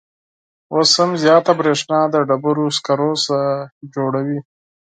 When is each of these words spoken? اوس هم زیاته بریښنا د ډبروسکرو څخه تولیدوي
اوس 0.73 0.89
هم 0.99 1.11
زیاته 1.23 1.51
بریښنا 1.59 2.01
د 2.13 2.15
ډبروسکرو 2.27 3.11
څخه 3.25 3.41
تولیدوي 3.93 4.39